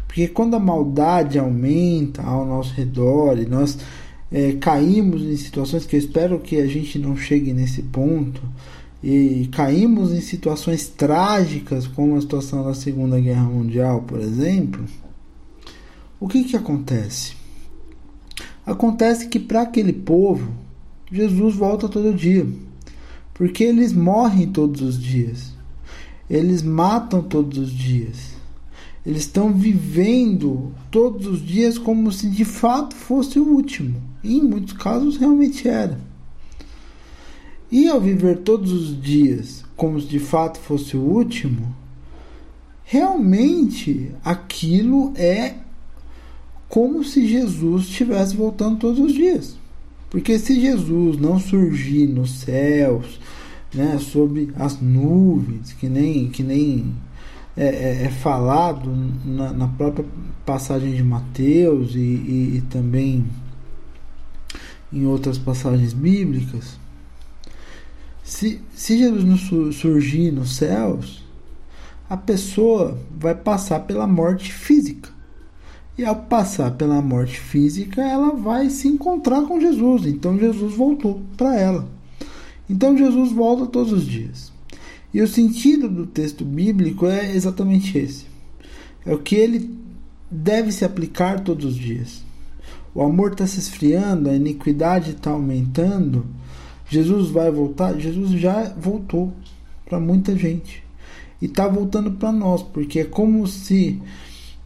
Porque 0.07 0.27
quando 0.27 0.55
a 0.55 0.59
maldade 0.59 1.39
aumenta 1.39 2.21
ao 2.21 2.45
nosso 2.45 2.73
redor 2.73 3.39
e 3.39 3.45
nós 3.45 3.79
é, 4.31 4.53
caímos 4.53 5.21
em 5.23 5.35
situações 5.35 5.85
que 5.85 5.95
eu 5.95 5.99
espero 5.99 6.39
que 6.39 6.57
a 6.57 6.67
gente 6.67 6.99
não 6.99 7.15
chegue 7.15 7.53
nesse 7.53 7.81
ponto, 7.81 8.41
e 9.03 9.49
caímos 9.51 10.13
em 10.13 10.21
situações 10.21 10.87
trágicas, 10.87 11.85
como 11.85 12.15
a 12.15 12.21
situação 12.21 12.63
da 12.63 12.73
Segunda 12.73 13.19
Guerra 13.19 13.43
Mundial, 13.43 14.01
por 14.03 14.19
exemplo, 14.19 14.85
o 16.21 16.27
que, 16.27 16.45
que 16.45 16.55
acontece? 16.55 17.33
Acontece 18.65 19.27
que 19.27 19.39
para 19.39 19.63
aquele 19.63 19.91
povo, 19.91 20.49
Jesus 21.11 21.53
volta 21.53 21.89
todo 21.89 22.13
dia, 22.13 22.47
porque 23.33 23.65
eles 23.65 23.91
morrem 23.91 24.47
todos 24.47 24.81
os 24.81 24.97
dias. 24.97 25.51
Eles 26.33 26.63
matam 26.63 27.21
todos 27.21 27.59
os 27.59 27.71
dias. 27.71 28.33
Eles 29.05 29.21
estão 29.21 29.53
vivendo 29.53 30.71
todos 30.89 31.27
os 31.27 31.45
dias 31.45 31.77
como 31.77 32.11
se 32.11 32.27
de 32.27 32.43
fato 32.43 32.95
fosse 32.95 33.37
o 33.37 33.47
último. 33.47 34.01
E 34.23 34.39
em 34.39 34.41
muitos 34.41 34.73
casos 34.73 35.15
realmente 35.17 35.67
era. 35.67 35.99
E 37.71 37.87
ao 37.87 38.01
viver 38.01 38.39
todos 38.39 38.71
os 38.71 38.99
dias 38.99 39.63
como 39.77 40.01
se 40.01 40.07
de 40.07 40.17
fato 40.17 40.57
fosse 40.57 40.97
o 40.97 41.01
último, 41.01 41.75
realmente 42.83 44.09
aquilo 44.25 45.13
é 45.15 45.57
como 46.67 47.03
se 47.03 47.27
Jesus 47.27 47.83
estivesse 47.83 48.35
voltando 48.35 48.79
todos 48.79 48.99
os 48.99 49.13
dias. 49.13 49.55
Porque 50.09 50.39
se 50.39 50.59
Jesus 50.59 51.15
não 51.19 51.39
surgir 51.39 52.07
nos 52.07 52.39
céus, 52.39 53.19
né, 53.73 53.97
sobre 53.99 54.51
as 54.55 54.79
nuvens, 54.79 55.73
que 55.73 55.89
nem, 55.89 56.29
que 56.29 56.43
nem 56.43 56.93
é, 57.57 57.65
é, 57.65 58.05
é 58.05 58.09
falado 58.09 58.89
na, 59.25 59.51
na, 59.51 59.67
própria 59.67 60.05
passagem 60.45 60.93
de 60.93 61.03
Mateus 61.03 61.95
e, 61.95 61.99
e, 61.99 62.57
e 62.57 62.61
também 62.69 63.25
em 64.91 65.05
outras 65.05 65.37
passagens 65.37 65.93
bíblicas. 65.93 66.77
Se, 68.23 68.61
se 68.73 68.97
Jesus 68.97 69.23
não 69.23 69.71
surgir 69.71 70.31
nos 70.31 70.55
céus, 70.55 71.23
a 72.09 72.15
pessoa 72.15 72.97
vai 73.19 73.35
passar 73.35 73.81
pela 73.81 74.07
morte 74.07 74.53
física. 74.53 75.09
E 75.97 76.03
ao 76.03 76.15
passar 76.15 76.71
pela 76.71 77.01
morte 77.01 77.39
física, 77.39 78.01
ela 78.01 78.31
vai 78.31 78.69
se 78.69 78.87
encontrar 78.87 79.43
com 79.43 79.59
Jesus. 79.59 80.05
Então 80.05 80.37
Jesus 80.39 80.75
voltou 80.75 81.21
para 81.37 81.55
ela. 81.55 81.92
Então 82.69 82.97
Jesus 82.97 83.31
volta 83.31 83.65
todos 83.65 83.91
os 83.91 84.05
dias. 84.05 84.51
E 85.13 85.21
o 85.21 85.27
sentido 85.27 85.87
do 85.87 86.07
texto 86.07 86.43
bíblico 86.43 87.05
é 87.05 87.35
exatamente 87.35 87.97
esse. 87.97 88.25
É 89.05 89.13
o 89.13 89.19
que 89.19 89.35
ele 89.35 89.69
deve 90.31 90.71
se 90.71 90.83
aplicar 90.83 91.41
todos 91.41 91.65
os 91.65 91.75
dias. 91.75 92.23
O 92.95 93.01
amor 93.01 93.31
está 93.31 93.45
se 93.45 93.59
esfriando, 93.59 94.29
a 94.29 94.35
iniquidade 94.35 95.11
está 95.11 95.31
aumentando. 95.31 96.25
Jesus 96.89 97.29
vai 97.29 97.51
voltar? 97.51 97.99
Jesus 97.99 98.31
já 98.31 98.69
voltou 98.69 99.33
para 99.85 99.99
muita 99.99 100.35
gente. 100.37 100.83
E 101.41 101.45
está 101.45 101.67
voltando 101.67 102.11
para 102.11 102.31
nós, 102.31 102.63
porque 102.63 103.01
é 103.01 103.05
como 103.05 103.45
se 103.47 104.01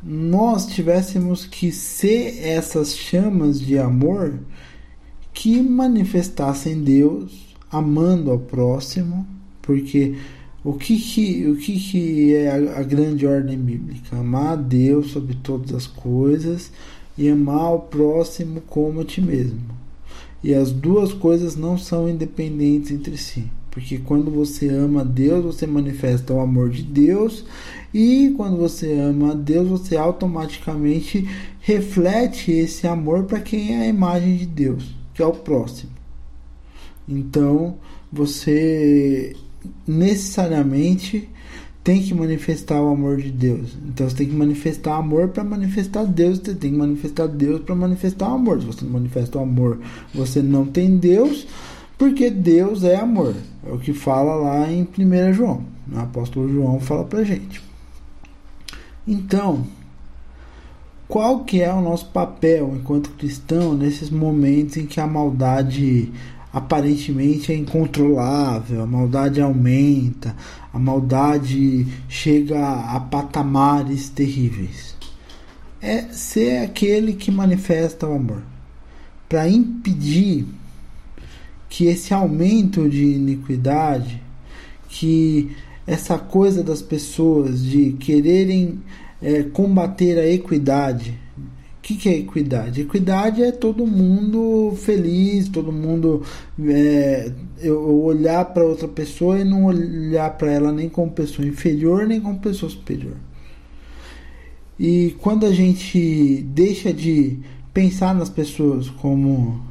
nós 0.04 0.68
tivéssemos 0.68 1.46
que 1.46 1.72
ser 1.72 2.40
essas 2.42 2.96
chamas 2.96 3.60
de 3.60 3.78
amor 3.78 4.40
que 5.34 5.62
manifestassem 5.62 6.82
Deus 6.82 7.47
amando 7.72 8.32
ao 8.32 8.40
próximo, 8.40 9.26
porque 9.62 10.16
o 10.64 10.74
que, 10.74 10.98
que, 11.00 11.48
o 11.48 11.56
que, 11.56 11.80
que 11.80 12.36
é 12.36 12.50
a, 12.50 12.80
a 12.80 12.84
grande 12.84 13.26
ordem 13.26 13.58
bíblica? 13.58 14.18
Amar 14.18 14.54
a 14.54 14.56
Deus 14.56 15.12
sobre 15.12 15.36
todas 15.36 15.74
as 15.74 15.88
coisas 15.88 16.72
e 17.18 17.30
amar 17.30 17.74
o 17.74 17.80
próximo 17.80 18.62
como 18.62 19.02
a 19.02 19.06
ti 19.06 19.22
mesmo. 19.22 19.60
E 20.44 20.54
as 20.54 20.72
duas 20.72 21.14
coisas 21.14 21.56
não 21.56 21.78
são 21.78 22.10
independentes 22.10 22.92
entre 22.92 23.18
si. 23.18 23.46
Porque 23.72 24.00
quando 24.00 24.32
você 24.32 24.70
ama 24.70 25.02
a 25.02 25.04
Deus, 25.04 25.46
você 25.46 25.68
manifesta 25.68 26.34
o 26.34 26.40
amor 26.40 26.70
de 26.70 26.82
Deus, 26.82 27.46
e 27.94 28.34
quando 28.36 28.58
você 28.58 28.92
ama 28.94 29.32
a 29.32 29.36
Deus, 29.36 29.68
você 29.68 29.96
automaticamente 29.96 31.28
reflete 31.60 32.52
esse 32.52 32.88
amor 32.88 33.26
para 33.26 33.40
quem 33.40 33.76
é 33.76 33.82
a 33.82 33.88
imagem 33.88 34.36
de 34.36 34.46
Deus, 34.48 34.96
que 35.14 35.22
é 35.22 35.26
o 35.26 35.32
próximo. 35.32 35.97
Então, 37.08 37.76
você 38.12 39.36
necessariamente 39.88 41.30
tem 41.88 42.02
que 42.02 42.14
manifestar 42.14 42.82
o 42.82 42.90
amor 42.90 43.16
de 43.16 43.32
Deus. 43.32 43.78
Então 43.88 44.10
você 44.10 44.18
tem 44.18 44.28
que 44.28 44.36
manifestar 44.36 44.98
amor 44.98 45.30
para 45.30 45.42
manifestar 45.42 46.04
Deus, 46.04 46.38
você 46.38 46.54
tem 46.54 46.72
que 46.72 46.78
manifestar 46.78 47.28
Deus 47.28 47.62
para 47.62 47.76
manifestar 47.76 48.30
o 48.30 48.36
amor. 48.36 48.60
Se 48.60 48.68
você 48.68 48.84
não 48.84 48.92
manifesta 48.92 49.38
o 49.38 49.42
amor, 49.42 49.80
você 50.14 50.42
não 50.42 50.66
tem 50.66 50.98
Deus, 50.98 51.48
porque 51.98 52.30
Deus 52.30 52.84
é 52.84 52.98
amor. 52.98 53.34
É 53.66 53.72
o 53.72 53.80
que 53.80 53.94
fala 53.94 54.36
lá 54.36 54.70
em 54.70 54.82
1 54.82 55.34
João. 55.34 55.64
O 55.90 55.98
apóstolo 55.98 56.52
João 56.52 56.78
fala 56.82 57.06
pra 57.06 57.24
gente. 57.24 57.62
Então, 59.08 59.66
qual 61.08 61.46
que 61.46 61.62
é 61.62 61.74
o 61.74 61.80
nosso 61.80 62.08
papel 62.08 62.74
enquanto 62.76 63.12
cristão 63.12 63.74
nesses 63.74 64.10
momentos 64.10 64.76
em 64.76 64.86
que 64.86 65.00
a 65.00 65.08
maldade 65.08 66.12
aparentemente 66.58 67.52
é 67.52 67.56
incontrolável, 67.56 68.82
a 68.82 68.88
maldade 68.88 69.40
aumenta, 69.40 70.36
a 70.74 70.80
maldade 70.80 71.86
chega 72.10 72.60
a 72.60 73.00
patamares 73.00 74.10
terríveis. 74.10 74.96
É 75.80 76.04
ser 76.06 76.64
aquele 76.64 77.14
que 77.14 77.30
manifesta 77.30 78.08
o 78.08 78.16
amor. 78.16 78.42
Para 79.30 79.48
impedir 79.48 80.48
que 81.70 81.86
esse 81.86 82.12
aumento 82.12 82.90
de 82.90 83.04
iniquidade, 83.04 84.20
que 84.90 85.56
essa 85.86 86.18
coisa 86.18 86.64
das 86.64 86.82
pessoas 86.82 87.62
de 87.62 87.92
quererem 87.94 88.80
é, 89.22 89.44
combater 89.44 90.18
a 90.18 90.28
equidade, 90.28 91.20
que, 91.88 91.96
que 91.96 92.10
é 92.10 92.18
equidade? 92.18 92.82
Equidade 92.82 93.42
é 93.42 93.50
todo 93.50 93.88
mundo 93.88 94.76
feliz, 94.76 95.48
todo 95.48 95.72
mundo 95.72 96.22
é, 96.60 97.32
eu 97.62 98.04
olhar 98.04 98.44
para 98.44 98.66
outra 98.66 98.90
pessoa 98.90 99.40
e 99.40 99.46
não 99.46 99.64
olhar 99.64 100.38
para 100.38 100.52
ela 100.52 100.74
nem 100.74 100.90
como 100.90 101.10
pessoa 101.12 101.48
inferior 101.48 102.06
nem 102.06 102.20
como 102.20 102.40
pessoa 102.40 102.70
superior. 102.70 103.16
E 104.78 105.16
quando 105.22 105.46
a 105.46 105.54
gente 105.54 106.44
deixa 106.50 106.92
de 106.92 107.40
pensar 107.74 108.14
nas 108.14 108.30
pessoas 108.30 108.90
como 108.90 109.64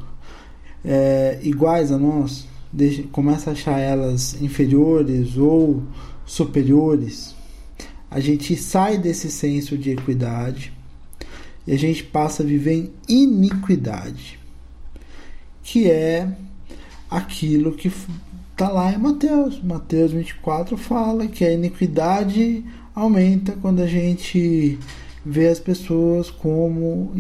é, 0.83 1.39
iguais 1.43 1.93
a 1.93 1.99
nós, 1.99 2.49
deixa, 2.73 3.03
começa 3.13 3.51
a 3.51 3.53
achar 3.53 3.79
elas 3.79 4.41
inferiores 4.41 5.37
ou 5.37 5.83
superiores, 6.25 7.37
a 8.11 8.21
gente 8.21 8.57
sai 8.57 8.97
desse 8.97 9.31
senso 9.31 9.77
de 9.77 9.91
equidade 9.91 10.76
e 11.67 11.73
a 11.73 11.79
gente 11.79 12.05
passa 12.05 12.43
a 12.43 12.47
viver 12.47 12.93
em 13.09 13.23
iniquidade, 13.23 14.39
que 15.63 15.91
é 15.91 16.29
aquilo 17.11 17.73
que 17.73 17.91
está 18.53 18.69
lá 18.69 18.93
em 18.93 18.99
Mateus. 18.99 19.63
Mateus 19.63 20.13
24 20.13 20.77
fala 20.77 21.27
que 21.27 21.45
a 21.45 21.53
iniquidade 21.53 22.65
aumenta 22.95 23.53
quando 23.61 23.81
a 23.83 23.87
gente 23.87 24.79
vê 25.29 25.49
as 25.49 25.59
pessoas 25.59 26.31
como 26.31 27.11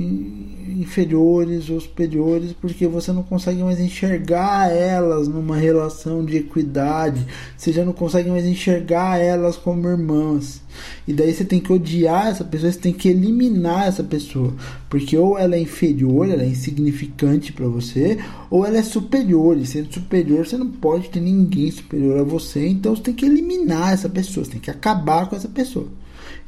inferiores 0.68 1.68
ou 1.68 1.80
superiores, 1.80 2.52
porque 2.52 2.86
você 2.86 3.12
não 3.12 3.25
consegue 3.25 3.60
mais 3.64 3.80
enxergar 3.80 4.70
elas 4.70 5.26
numa 5.26 5.56
relação 5.56 6.25
de 6.25 6.36
equidade, 6.36 7.26
você 7.56 7.72
já 7.72 7.84
não 7.84 7.92
consegue 7.92 8.30
mais 8.30 8.44
enxergar 8.46 9.18
elas 9.18 9.56
como 9.56 9.88
irmãs. 9.88 10.62
E 11.08 11.12
daí 11.12 11.34
você 11.34 11.44
tem 11.44 11.58
que 11.58 11.72
odiar 11.72 12.28
essa 12.28 12.44
pessoa, 12.44 12.70
você 12.70 12.78
tem 12.78 12.92
que 12.92 13.08
eliminar 13.08 13.88
essa 13.88 14.04
pessoa, 14.04 14.54
porque 14.88 15.18
ou 15.18 15.36
ela 15.36 15.56
é 15.56 15.60
inferior, 15.60 16.30
ela 16.30 16.44
é 16.44 16.48
insignificante 16.48 17.52
para 17.52 17.66
você, 17.66 18.18
ou 18.48 18.64
ela 18.64 18.78
é 18.78 18.82
superior, 18.84 19.58
e 19.58 19.66
sendo 19.66 19.92
superior 19.92 20.46
você 20.46 20.56
não 20.56 20.70
pode 20.70 21.08
ter 21.08 21.20
ninguém 21.20 21.72
superior 21.72 22.20
a 22.20 22.25
você, 22.25 22.68
então 22.68 22.94
você 22.94 23.02
tem 23.02 23.14
que 23.14 23.26
eliminar 23.26 23.94
essa 23.94 24.08
pessoa, 24.08 24.44
você 24.44 24.52
tem 24.52 24.60
que 24.60 24.70
acabar 24.70 25.28
com 25.28 25.34
essa 25.34 25.48
pessoa. 25.48 25.88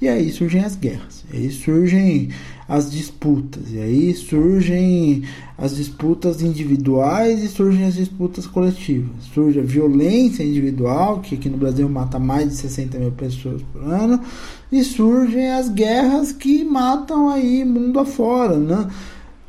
E 0.01 0.09
aí 0.09 0.31
surgem 0.31 0.65
as 0.65 0.77
guerras, 0.77 1.25
e 1.33 1.37
aí 1.37 1.51
surgem 1.51 2.29
as 2.69 2.89
disputas, 2.89 3.73
e 3.73 3.81
aí 3.81 4.15
surgem 4.15 5.25
as 5.57 5.75
disputas 5.75 6.41
individuais 6.41 7.43
e 7.43 7.49
surgem 7.49 7.85
as 7.85 7.95
disputas 7.95 8.47
coletivas. 8.47 9.11
Surge 9.35 9.59
a 9.59 9.65
violência 9.65 10.45
individual, 10.45 11.21
que 11.21 11.35
aqui 11.35 11.49
no 11.49 11.57
Brasil 11.57 11.89
mata 11.89 12.17
mais 12.19 12.51
de 12.51 12.55
60 12.57 12.97
mil 12.99 13.11
pessoas 13.11 13.61
por 13.73 13.83
ano, 13.83 14.21
e 14.71 14.85
surgem 14.85 15.51
as 15.51 15.69
guerras 15.69 16.31
que 16.31 16.63
matam 16.63 17.29
aí 17.29 17.65
mundo 17.65 17.99
afora, 17.99 18.57
né? 18.57 18.89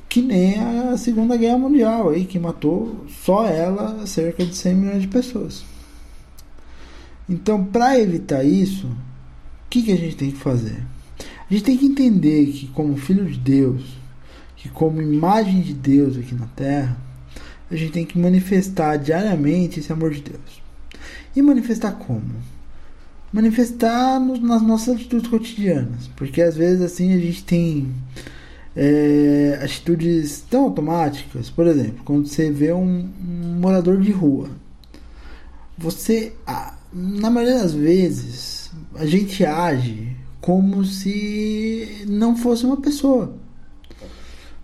que 0.09 0.23
nem 0.23 0.59
a 0.59 0.97
Segunda 0.97 1.37
Guerra 1.37 1.59
Mundial, 1.59 2.09
aí, 2.09 2.25
que 2.25 2.39
matou 2.39 3.05
só 3.23 3.45
ela 3.45 4.07
cerca 4.07 4.43
de 4.43 4.55
100 4.55 4.75
milhões 4.75 5.01
de 5.03 5.07
pessoas. 5.07 5.63
Então, 7.29 7.63
para 7.63 7.99
evitar 7.99 8.43
isso, 8.43 8.89
que, 9.69 9.83
que 9.83 9.91
a 9.91 9.97
gente 9.97 10.15
tem 10.15 10.31
que 10.31 10.37
fazer? 10.37 10.83
A 11.49 11.53
gente 11.53 11.63
tem 11.63 11.77
que 11.77 11.85
entender 11.85 12.47
que, 12.47 12.67
como 12.67 12.97
filho 12.97 13.25
de 13.25 13.37
Deus, 13.37 13.83
que 14.55 14.69
como 14.69 15.01
imagem 15.01 15.61
de 15.61 15.73
Deus 15.73 16.17
aqui 16.17 16.35
na 16.35 16.47
Terra, 16.47 16.97
a 17.69 17.75
gente 17.75 17.91
tem 17.91 18.05
que 18.05 18.17
manifestar 18.17 18.97
diariamente 18.97 19.79
esse 19.79 19.91
amor 19.91 20.11
de 20.11 20.21
Deus. 20.21 20.61
E 21.35 21.41
manifestar 21.41 21.91
como? 21.93 22.23
Manifestar 23.31 24.19
no, 24.19 24.37
nas 24.39 24.61
nossas 24.61 24.95
atitudes 24.95 25.29
cotidianas, 25.29 26.07
porque 26.15 26.41
às 26.41 26.55
vezes 26.55 26.81
assim 26.81 27.13
a 27.13 27.19
gente 27.19 27.43
tem 27.43 27.93
é, 28.75 29.59
atitudes 29.61 30.43
tão 30.49 30.63
automáticas, 30.63 31.49
por 31.49 31.67
exemplo, 31.67 32.01
quando 32.03 32.27
você 32.27 32.49
vê 32.49 32.73
um, 32.73 33.07
um 33.21 33.59
morador 33.59 34.01
de 34.01 34.11
rua, 34.11 34.49
você, 35.77 36.33
na 36.91 37.29
maioria 37.29 37.59
das 37.59 37.73
vezes, 37.73 38.58
a 38.95 39.05
gente 39.05 39.45
age 39.45 40.15
como 40.41 40.85
se 40.85 42.05
não 42.07 42.35
fosse 42.35 42.65
uma 42.65 42.77
pessoa. 42.77 43.35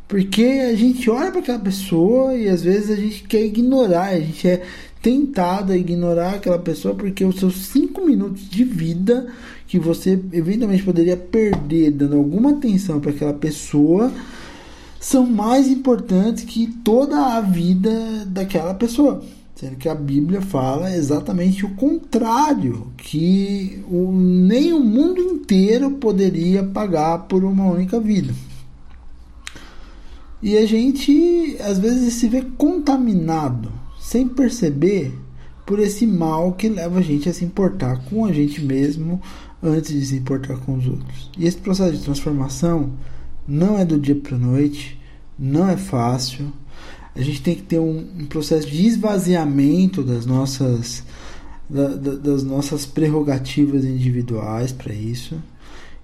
Porque 0.07 0.43
a 0.43 0.75
gente 0.75 1.09
olha 1.09 1.31
para 1.31 1.39
aquela 1.39 1.59
pessoa 1.59 2.35
e 2.35 2.47
às 2.47 2.61
vezes 2.61 2.91
a 2.91 2.95
gente 2.95 3.23
quer 3.23 3.43
ignorar, 3.43 4.09
a 4.09 4.19
gente 4.19 4.47
é 4.47 4.63
tentado 5.01 5.71
a 5.71 5.77
ignorar 5.77 6.35
aquela 6.35 6.57
pessoa 6.57 6.95
porque 6.95 7.23
os 7.23 7.37
seus 7.37 7.67
cinco 7.67 8.03
minutos 8.05 8.49
de 8.49 8.63
vida 8.63 9.27
que 9.67 9.77
você 9.77 10.19
eventualmente 10.31 10.83
poderia 10.83 11.17
perder 11.17 11.91
dando 11.91 12.15
alguma 12.15 12.51
atenção 12.51 12.99
para 12.99 13.11
aquela 13.11 13.33
pessoa 13.33 14.11
são 14.99 15.25
mais 15.25 15.67
importantes 15.67 16.43
que 16.43 16.67
toda 16.83 17.35
a 17.35 17.41
vida 17.41 18.25
daquela 18.25 18.73
pessoa. 18.73 19.23
Sendo 19.55 19.77
que 19.77 19.87
a 19.87 19.95
Bíblia 19.95 20.41
fala 20.41 20.93
exatamente 20.93 21.65
o 21.65 21.73
contrário, 21.75 22.91
que 22.97 23.81
o, 23.89 24.11
nem 24.11 24.73
o 24.73 24.81
mundo 24.81 25.21
inteiro 25.21 25.91
poderia 25.91 26.61
pagar 26.61 27.19
por 27.19 27.43
uma 27.45 27.65
única 27.65 27.97
vida. 27.97 28.33
E 30.43 30.57
a 30.57 30.65
gente 30.65 31.55
às 31.61 31.79
vezes 31.79 32.15
se 32.15 32.27
vê 32.27 32.41
contaminado, 32.57 33.71
sem 33.97 34.27
perceber, 34.27 35.17
por 35.65 35.79
esse 35.79 36.05
mal 36.05 36.51
que 36.51 36.69
leva 36.69 36.99
a 36.99 37.01
gente 37.01 37.27
a 37.27 37.33
se 37.33 37.43
importar 37.43 38.03
com 38.05 38.25
a 38.25 38.31
gente 38.31 38.61
mesmo 38.61 39.21
antes 39.63 39.91
de 39.91 40.05
se 40.05 40.17
importar 40.17 40.57
com 40.57 40.75
os 40.75 40.85
outros. 40.85 41.31
E 41.37 41.47
esse 41.47 41.57
processo 41.57 41.93
de 41.93 42.03
transformação 42.03 42.91
não 43.47 43.79
é 43.79 43.85
do 43.85 43.97
dia 43.97 44.15
para 44.15 44.35
a 44.35 44.39
noite, 44.39 44.99
não 45.39 45.67
é 45.67 45.77
fácil 45.77 46.51
a 47.15 47.21
gente 47.21 47.41
tem 47.41 47.55
que 47.55 47.61
ter 47.61 47.79
um, 47.79 48.05
um 48.19 48.25
processo 48.25 48.69
de 48.69 48.85
esvaziamento 48.85 50.03
das 50.03 50.25
nossas, 50.25 51.03
da, 51.69 51.87
da, 51.87 52.15
das 52.15 52.43
nossas 52.43 52.85
prerrogativas 52.85 53.85
individuais 53.85 54.71
para 54.71 54.93
isso. 54.93 55.41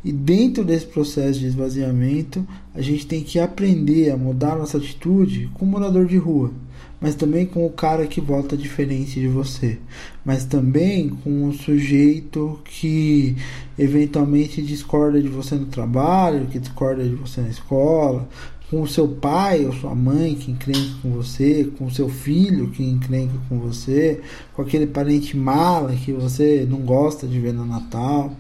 E 0.04 0.12
dentro 0.12 0.64
desse 0.64 0.86
processo 0.88 1.40
de 1.40 1.46
esvaziamento, 1.46 2.48
a 2.74 2.82
gente 2.82 3.06
tem 3.06 3.22
que 3.22 3.40
aprender 3.40 4.10
a 4.10 4.18
mudar 4.18 4.56
nossa 4.56 4.78
atitude 4.78 5.50
com 5.54 5.66
o 5.66 5.68
morador 5.68 6.08
de 6.08 6.18
rua, 6.18 6.52
mas 7.00 7.14
também 7.14 7.46
com 7.46 7.66
o 7.66 7.70
cara 7.70 8.08
que 8.08 8.20
vota 8.20 8.58
diferente 8.58 9.20
de 9.20 9.28
você, 9.28 9.78
mas 10.26 10.44
também 10.44 11.10
com 11.10 11.48
o 11.48 11.54
sujeito 11.54 12.60
que 12.66 13.36
eventualmente 13.78 14.62
discorda 14.64 15.22
de 15.22 15.28
você 15.28 15.54
no 15.54 15.68
trabalho, 15.68 16.48
que 16.48 16.58
discorda 16.58 17.04
de 17.04 17.14
você 17.14 17.42
na 17.42 17.50
escola, 17.50 18.28
com 18.72 18.82
o 18.82 18.88
seu 18.88 19.06
pai 19.06 19.66
ou 19.66 19.74
sua 19.74 19.94
mãe 19.94 20.34
que 20.34 20.50
encrenca 20.50 20.96
com 21.02 21.12
você, 21.12 21.70
com 21.78 21.88
o 21.88 21.92
seu 21.92 22.08
filho 22.08 22.70
que 22.70 22.82
encrenca 22.82 23.34
com 23.50 23.60
você, 23.60 24.22
com 24.54 24.62
aquele 24.62 24.88
parente 24.88 25.36
mala 25.36 25.94
que 25.94 26.14
você 26.14 26.66
não 26.68 26.80
gosta 26.80 27.28
de 27.28 27.38
ver 27.38 27.54
no 27.54 27.66
Natal. 27.66 28.34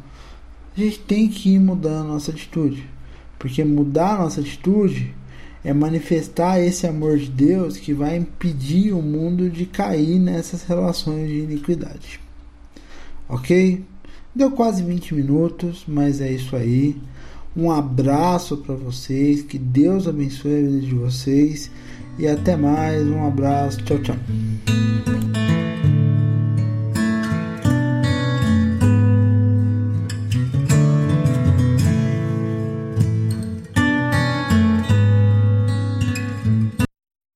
A 0.75 0.79
gente 0.79 0.99
tem 0.99 1.27
que 1.27 1.55
ir 1.55 1.59
mudando 1.59 2.05
a 2.05 2.13
nossa 2.13 2.31
atitude, 2.31 2.89
porque 3.37 3.61
mudar 3.65 4.15
a 4.15 4.19
nossa 4.19 4.39
atitude 4.39 5.13
é 5.65 5.73
manifestar 5.73 6.61
esse 6.61 6.87
amor 6.87 7.17
de 7.17 7.29
Deus 7.29 7.75
que 7.75 7.93
vai 7.93 8.15
impedir 8.15 8.93
o 8.93 9.01
mundo 9.01 9.49
de 9.49 9.65
cair 9.65 10.17
nessas 10.17 10.63
relações 10.63 11.27
de 11.27 11.39
iniquidade. 11.39 12.21
Ok? 13.27 13.83
Deu 14.33 14.49
quase 14.51 14.81
20 14.81 15.13
minutos, 15.13 15.83
mas 15.85 16.21
é 16.21 16.31
isso 16.31 16.55
aí. 16.55 16.95
Um 17.55 17.69
abraço 17.69 18.57
para 18.57 18.75
vocês, 18.75 19.41
que 19.41 19.57
Deus 19.57 20.07
abençoe 20.07 20.53
a 20.53 20.61
vida 20.61 20.79
de 20.79 20.95
vocês 20.95 21.69
e 22.17 22.27
até 22.27 22.55
mais. 22.55 23.05
Um 23.07 23.25
abraço, 23.25 23.83
tchau, 23.83 23.99
tchau. 23.99 24.15